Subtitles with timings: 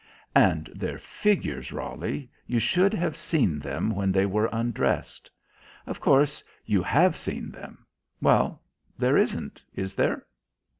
[0.33, 5.29] "And their figures, Roly, you should have seen them when they were undressed.
[5.85, 7.85] Of course, you have seen them.
[8.19, 8.63] Well,
[8.97, 10.25] there isn't is there?"